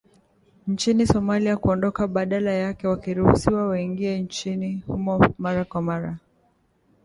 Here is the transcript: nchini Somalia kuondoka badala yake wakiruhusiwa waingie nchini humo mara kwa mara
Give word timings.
nchini 0.67 1.07
Somalia 1.07 1.57
kuondoka 1.57 2.07
badala 2.07 2.51
yake 2.51 2.87
wakiruhusiwa 2.87 3.67
waingie 3.67 4.19
nchini 4.19 4.83
humo 4.87 5.33
mara 5.37 5.65
kwa 5.65 5.81
mara 5.81 6.17